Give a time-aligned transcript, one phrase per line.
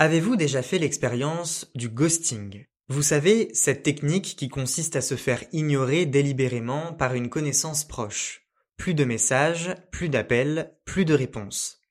[0.00, 2.64] Avez-vous déjà fait l'expérience du ghosting?
[2.88, 8.48] Vous savez, cette technique qui consiste à se faire ignorer délibérément par une connaissance proche.
[8.78, 11.82] Plus de messages, plus d'appels, plus de réponses.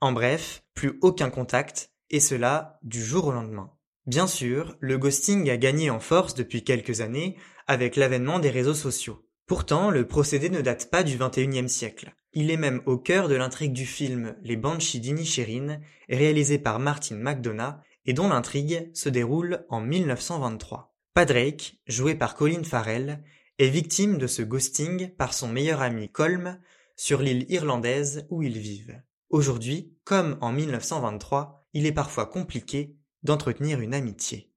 [0.00, 3.75] En bref, plus aucun contact, et cela du jour au lendemain.
[4.06, 7.36] Bien sûr, le ghosting a gagné en force depuis quelques années
[7.66, 9.26] avec l'avènement des réseaux sociaux.
[9.46, 12.14] Pourtant, le procédé ne date pas du XXIe siècle.
[12.32, 17.16] Il est même au cœur de l'intrigue du film Les Banshees d'Inisherin, réalisé par Martin
[17.16, 20.94] McDonough et dont l'intrigue se déroule en 1923.
[21.12, 23.24] Padrake, joué par Colin Farrell,
[23.58, 26.60] est victime de ce ghosting par son meilleur ami Colm
[26.94, 29.02] sur l'île irlandaise où ils vivent.
[29.30, 34.50] Aujourd'hui, comme en 1923, il est parfois compliqué d'entretenir une amitié.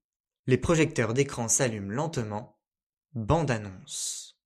[0.46, 2.56] Les projecteurs d'écran s'allument lentement.
[3.14, 4.38] Bande annonce.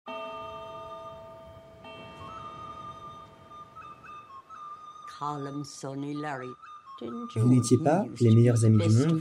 [7.36, 9.20] Vous n'étiez pas les meilleurs amis du monde?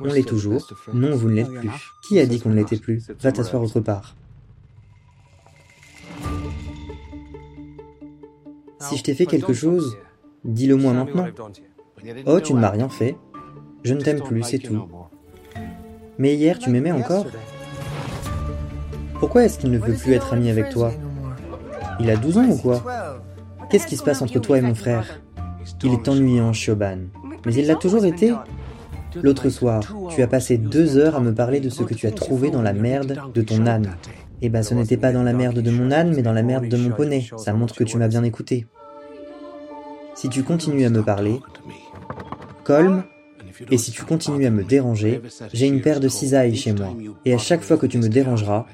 [0.00, 0.68] On l'est toujours.
[0.92, 1.70] Non, vous ne l'êtes plus.
[2.02, 3.10] Qui a dit qu'on ne l'était plus?
[3.20, 4.16] Va t'asseoir autre part.
[8.80, 9.96] Si je t'ai fait quelque chose,
[10.44, 11.26] dis-le moi maintenant.
[12.26, 13.16] Oh, tu ne m'as rien fait.
[13.82, 14.88] Je ne t'aime plus, c'est tout.
[16.18, 17.26] Mais hier, tu m'aimais encore
[19.20, 20.92] Pourquoi est-ce qu'il ne veut plus être ami avec toi?
[22.00, 22.84] Il a 12 ans ou quoi?
[23.70, 25.20] Qu'est-ce qui se passe entre toi et mon frère?
[25.82, 26.98] Il est ennuyant, Shoban.
[27.46, 28.32] Mais il l'a toujours été
[29.22, 32.10] L'autre soir, tu as passé deux heures à me parler de ce que tu as
[32.10, 33.96] trouvé dans la merde de ton âne.
[34.42, 36.68] Eh ben, ce n'était pas dans la merde de mon âne, mais dans la merde
[36.68, 37.26] de mon poney.
[37.36, 38.66] Ça montre que tu m'as bien écouté.
[40.14, 41.40] Si tu continues à me parler,
[42.64, 43.02] Colm,
[43.70, 45.20] et si tu continues à me déranger,
[45.52, 46.94] j'ai une paire de cisailles chez moi.
[47.24, 48.66] Et à chaque fois que tu me dérangeras,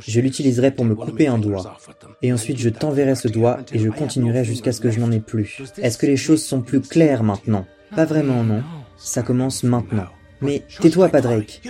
[0.00, 1.78] je l'utiliserai pour me couper un doigt.
[2.22, 5.20] Et ensuite je t'enverrai ce doigt et je continuerai jusqu'à ce que je n'en ai
[5.20, 5.62] plus.
[5.78, 7.66] Est-ce que les choses sont plus claires maintenant?
[7.94, 8.62] Pas vraiment, non.
[8.96, 10.06] Ça commence maintenant.
[10.40, 11.60] Mais tais-toi, Padrake.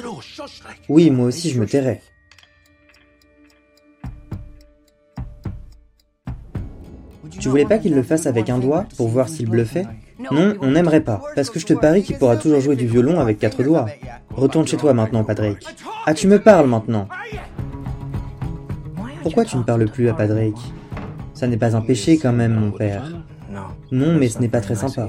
[0.89, 2.01] Oui, moi aussi je me tairai.
[7.41, 9.87] Tu voulais pas qu'il le fasse avec un doigt pour voir s'il bluffait?
[10.19, 13.21] Non, on n'aimerait pas, parce que je te parie qu'il pourra toujours jouer du violon
[13.21, 13.87] avec quatre doigts.
[14.31, 15.65] Retourne chez toi maintenant, Padrake.
[16.07, 17.09] Ah, tu me parles maintenant
[19.23, 20.59] Pourquoi tu ne parles plus à Padrake
[21.35, 23.05] Ça n'est pas un péché quand même, mon père.
[23.93, 25.09] Non, mais ce n'est pas très sympa.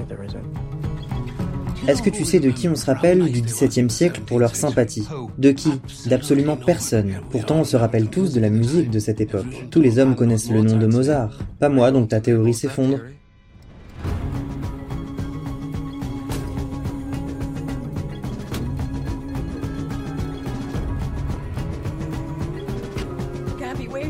[1.88, 5.08] Est-ce que tu sais de qui on se rappelle du XVIIe siècle pour leur sympathie?
[5.38, 5.72] De qui?
[6.06, 7.14] D'absolument personne.
[7.30, 9.66] Pourtant, on se rappelle tous de la musique de cette époque.
[9.70, 11.38] Tous les hommes connaissent le nom de Mozart.
[11.58, 12.98] Pas moi, donc ta théorie s'effondre.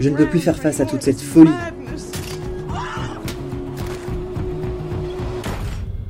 [0.00, 1.50] Je ne peux plus faire face à toute cette folie.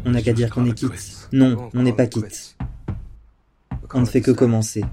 [0.04, 1.28] On n'a qu'à dire qu'on est quitte.
[1.32, 2.56] Non, on n'est pas quitte.
[3.92, 4.84] On ne fait que commencer.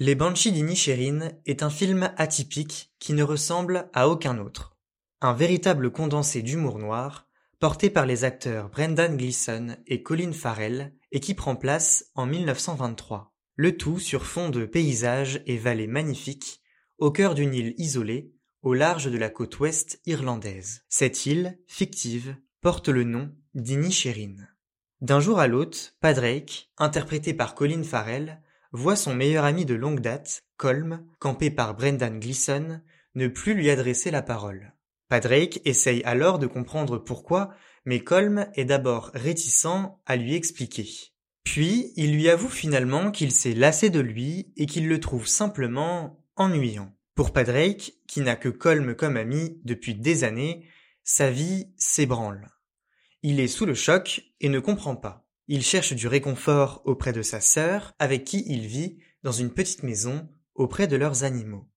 [0.00, 4.76] Les Banshees d'Inisherin est un film atypique qui ne ressemble à aucun autre.
[5.22, 7.26] Un véritable condensé d'humour noir,
[7.64, 13.32] porté par les acteurs Brendan Gleeson et Colin Farrell, et qui prend place en 1923.
[13.56, 16.60] Le tout sur fond de paysages et vallées magnifiques,
[16.98, 20.82] au cœur d'une île isolée, au large de la côte ouest irlandaise.
[20.90, 24.36] Cette île, fictive, porte le nom d'Inisherin.
[25.00, 28.42] D'un jour à l'autre, Padrake, interprété par Colin Farrell,
[28.72, 32.82] voit son meilleur ami de longue date, Colm, campé par Brendan Gleeson,
[33.14, 34.74] ne plus lui adresser la parole.
[35.14, 37.54] Padrake essaye alors de comprendre pourquoi,
[37.84, 40.88] mais Colm est d'abord réticent à lui expliquer.
[41.44, 46.20] Puis, il lui avoue finalement qu'il s'est lassé de lui et qu'il le trouve simplement
[46.34, 46.92] ennuyant.
[47.14, 50.66] Pour Padrake, qui n'a que Colm comme ami depuis des années,
[51.04, 52.48] sa vie s'ébranle.
[53.22, 55.28] Il est sous le choc et ne comprend pas.
[55.46, 59.84] Il cherche du réconfort auprès de sa sœur, avec qui il vit dans une petite
[59.84, 61.68] maison auprès de leurs animaux.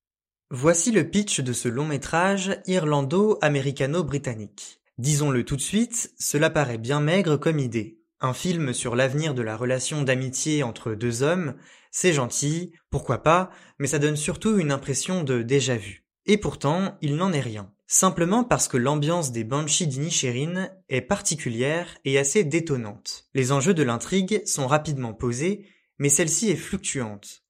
[0.50, 4.80] Voici le pitch de ce long métrage irlando-américano-britannique.
[4.98, 8.00] Disons-le tout de suite, cela paraît bien maigre comme idée.
[8.22, 11.56] Un film sur l'avenir de la relation d'amitié entre deux hommes,
[11.92, 16.06] c'est gentil, pourquoi pas, mais ça donne surtout une impression de déjà vu.
[16.26, 17.74] Et pourtant, il n'en est rien.
[17.86, 23.26] Simplement parce que l'ambiance des Banshees d'Inisherin est particulière et assez détonnante.
[23.34, 25.66] Les enjeux de l'intrigue sont rapidement posés,
[26.00, 27.44] mais celle-ci est fluctuante.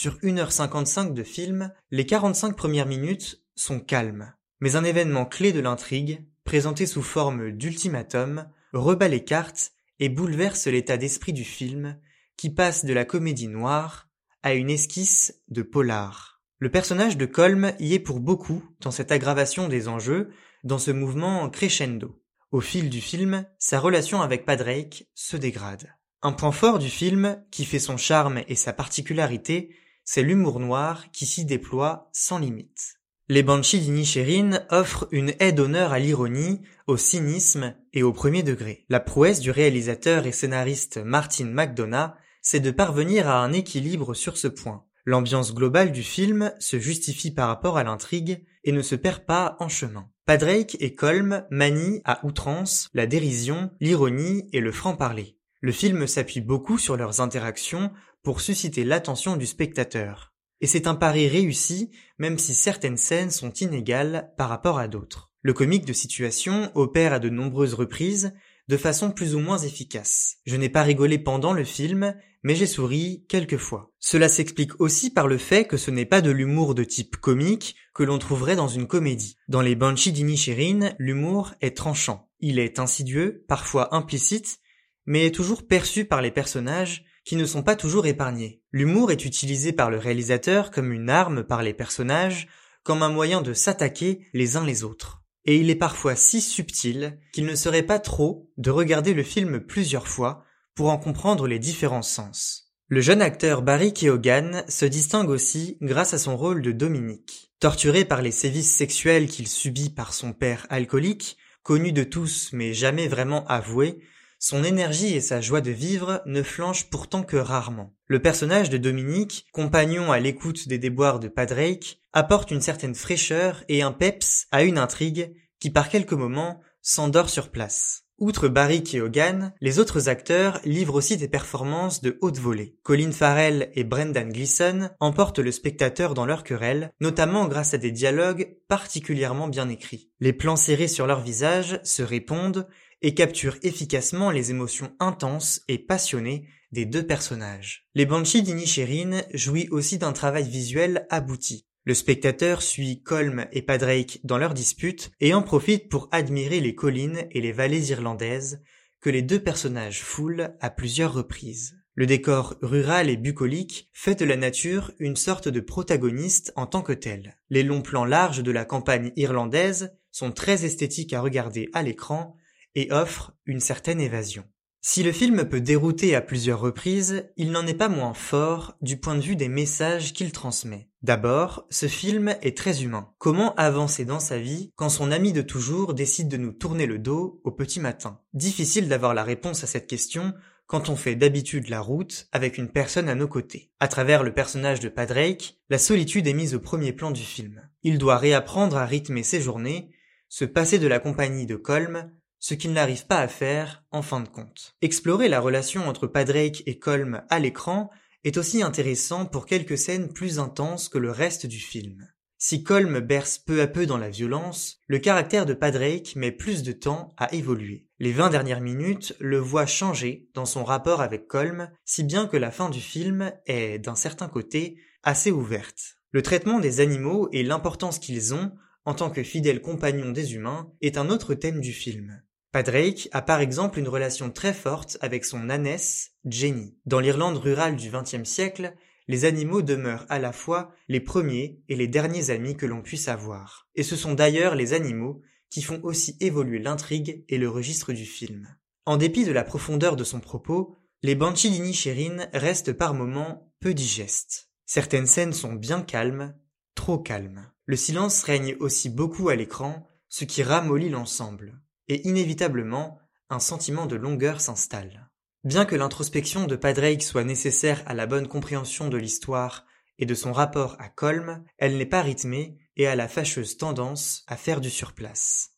[0.00, 4.32] Sur 1h55 de film, les 45 premières minutes sont calmes.
[4.60, 10.68] Mais un événement clé de l'intrigue, présenté sous forme d'ultimatum, rebat les cartes et bouleverse
[10.68, 11.98] l'état d'esprit du film,
[12.36, 14.06] qui passe de la comédie noire
[14.44, 16.44] à une esquisse de polar.
[16.60, 20.30] Le personnage de Colm y est pour beaucoup dans cette aggravation des enjeux,
[20.62, 22.22] dans ce mouvement crescendo.
[22.52, 25.92] Au fil du film, sa relation avec Padrake se dégrade.
[26.22, 29.74] Un point fort du film, qui fait son charme et sa particularité,
[30.10, 32.94] c'est l'humour noir qui s'y déploie sans limite.
[33.28, 38.86] Les Banshees d'Inisherin offrent une aide d'honneur à l'ironie, au cynisme et au premier degré.
[38.88, 44.38] La prouesse du réalisateur et scénariste Martin McDonough, c'est de parvenir à un équilibre sur
[44.38, 44.82] ce point.
[45.04, 49.56] L'ambiance globale du film se justifie par rapport à l'intrigue et ne se perd pas
[49.60, 50.08] en chemin.
[50.24, 55.38] Padrake et Colm manient à outrance la dérision, l'ironie et le franc-parler.
[55.60, 57.90] Le film s'appuie beaucoup sur leurs interactions
[58.22, 60.34] pour susciter l'attention du spectateur.
[60.60, 65.30] Et c'est un pari réussi, même si certaines scènes sont inégales par rapport à d'autres.
[65.42, 68.34] Le comique de situation opère à de nombreuses reprises,
[68.66, 70.36] de façon plus ou moins efficace.
[70.46, 73.92] Je n'ai pas rigolé pendant le film, mais j'ai souri quelquefois.
[73.98, 77.76] Cela s'explique aussi par le fait que ce n'est pas de l'humour de type comique
[77.94, 79.36] que l'on trouverait dans une comédie.
[79.48, 82.28] Dans les Banshee d'Inisherin, l'humour est tranchant.
[82.40, 84.58] Il est insidieux, parfois implicite,
[85.06, 88.62] mais est toujours perçu par les personnages qui ne sont pas toujours épargnés.
[88.72, 92.48] L'humour est utilisé par le réalisateur comme une arme par les personnages,
[92.84, 95.22] comme un moyen de s'attaquer les uns les autres.
[95.44, 99.60] Et il est parfois si subtil qu'il ne serait pas trop de regarder le film
[99.60, 100.42] plusieurs fois
[100.74, 102.72] pour en comprendre les différents sens.
[102.86, 107.52] Le jeune acteur Barry Keoghan se distingue aussi grâce à son rôle de Dominique.
[107.60, 112.72] Torturé par les sévices sexuels qu'il subit par son père alcoolique, connu de tous mais
[112.72, 113.98] jamais vraiment avoué,
[114.38, 117.94] son énergie et sa joie de vivre ne flanchent pourtant que rarement.
[118.06, 123.64] Le personnage de Dominique, compagnon à l'écoute des déboires de Padrake, apporte une certaine fraîcheur
[123.68, 128.04] et un peps à une intrigue qui par quelques moments s'endort sur place.
[128.18, 132.76] Outre Barry Keoghan, les autres acteurs livrent aussi des performances de haute volée.
[132.82, 137.92] Colin Farrell et Brendan Gleeson emportent le spectateur dans leur querelle, notamment grâce à des
[137.92, 140.10] dialogues particulièrement bien écrits.
[140.18, 142.66] Les plans serrés sur leurs visages se répondent
[143.02, 147.88] et capture efficacement les émotions intenses et passionnées des deux personnages.
[147.94, 151.66] Les Banshees d'Inisherin jouit aussi d'un travail visuel abouti.
[151.84, 156.74] Le spectateur suit Colm et Padrake dans leur dispute et en profite pour admirer les
[156.74, 158.60] collines et les vallées irlandaises
[159.00, 161.78] que les deux personnages foulent à plusieurs reprises.
[161.94, 166.82] Le décor rural et bucolique fait de la nature une sorte de protagoniste en tant
[166.82, 167.38] que tel.
[167.50, 172.36] Les longs plans larges de la campagne irlandaise sont très esthétiques à regarder à l'écran
[172.74, 174.44] et offre une certaine évasion.
[174.80, 178.96] Si le film peut dérouter à plusieurs reprises, il n'en est pas moins fort du
[178.96, 180.88] point de vue des messages qu'il transmet.
[181.02, 183.10] D'abord, ce film est très humain.
[183.18, 186.98] Comment avancer dans sa vie quand son ami de toujours décide de nous tourner le
[186.98, 188.20] dos au petit matin?
[188.34, 190.32] Difficile d'avoir la réponse à cette question
[190.66, 193.72] quand on fait d'habitude la route avec une personne à nos côtés.
[193.80, 197.68] À travers le personnage de Padrake, la solitude est mise au premier plan du film.
[197.82, 199.90] Il doit réapprendre à rythmer ses journées,
[200.28, 204.20] se passer de la compagnie de Colm ce qu'il n'arrive pas à faire en fin
[204.20, 204.74] de compte.
[204.82, 207.90] Explorer la relation entre Padrake et Colm à l'écran
[208.24, 212.08] est aussi intéressant pour quelques scènes plus intenses que le reste du film.
[212.40, 216.62] Si Colm berce peu à peu dans la violence, le caractère de Padrake met plus
[216.62, 217.88] de temps à évoluer.
[217.98, 222.36] Les vingt dernières minutes le voient changer dans son rapport avec Colm, si bien que
[222.36, 225.96] la fin du film est, d'un certain côté, assez ouverte.
[226.12, 228.52] Le traitement des animaux et l'importance qu'ils ont
[228.84, 232.22] en tant que fidèles compagnons des humains est un autre thème du film.
[232.50, 236.74] Padrake a par exemple une relation très forte avec son ânesse, Jenny.
[236.86, 238.74] Dans l'Irlande rurale du XXe siècle,
[239.06, 243.08] les animaux demeurent à la fois les premiers et les derniers amis que l'on puisse
[243.08, 243.68] avoir.
[243.74, 248.06] Et ce sont d'ailleurs les animaux qui font aussi évoluer l'intrigue et le registre du
[248.06, 248.48] film.
[248.86, 253.74] En dépit de la profondeur de son propos, les Banshee d'Inisherin restent par moments peu
[253.74, 254.48] digestes.
[254.64, 256.34] Certaines scènes sont bien calmes,
[256.74, 257.50] trop calmes.
[257.66, 262.98] Le silence règne aussi beaucoup à l'écran, ce qui ramollit l'ensemble et inévitablement
[263.30, 265.10] un sentiment de longueur s'installe.
[265.44, 269.66] Bien que l'introspection de Padrake soit nécessaire à la bonne compréhension de l'histoire
[269.98, 274.24] et de son rapport à Colm, elle n'est pas rythmée et a la fâcheuse tendance
[274.26, 275.52] à faire du surplace.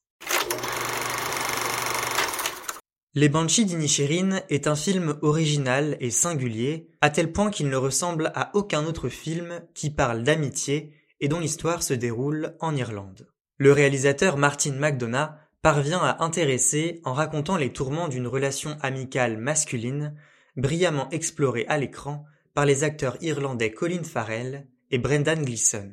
[3.14, 8.30] Les Banshees d'Inisherin est un film original et singulier, à tel point qu'il ne ressemble
[8.36, 13.28] à aucun autre film qui parle d'amitié et dont l'histoire se déroule en Irlande.
[13.56, 15.30] Le réalisateur Martin McDonough
[15.62, 20.14] parvient à intéresser en racontant les tourments d'une relation amicale masculine,
[20.56, 22.24] brillamment explorée à l'écran
[22.54, 25.92] par les acteurs irlandais Colin Farrell et Brendan Gleeson.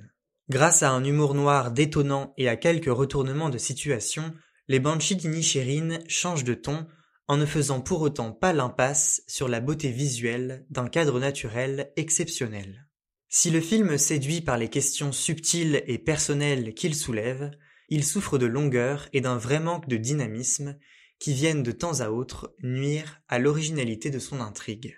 [0.49, 4.33] Grâce à un humour noir détonnant et à quelques retournements de situation,
[4.69, 6.87] les Banshees d'Inisherin changent de ton
[7.27, 12.87] en ne faisant pour autant pas l'impasse sur la beauté visuelle d'un cadre naturel exceptionnel.
[13.27, 17.51] Si le film séduit par les questions subtiles et personnelles qu'il soulève,
[17.89, 20.77] il souffre de longueur et d'un vrai manque de dynamisme
[21.19, 24.97] qui viennent de temps à autre nuire à l'originalité de son intrigue.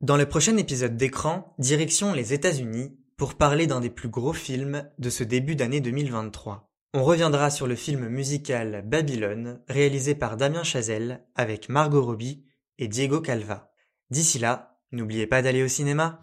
[0.00, 4.90] Dans le prochain épisode d'écran, direction les États-Unis pour parler d'un des plus gros films
[4.98, 6.72] de ce début d'année 2023.
[6.94, 12.44] On reviendra sur le film musical Babylone, réalisé par Damien Chazelle avec Margot Robbie
[12.78, 13.72] et Diego Calva.
[14.10, 16.20] D'ici là, n'oubliez pas d'aller au cinéma.